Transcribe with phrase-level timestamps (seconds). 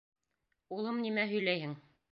[0.77, 1.79] Улым, нимә һөйләйһең?